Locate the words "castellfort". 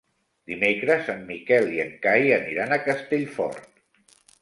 2.91-3.73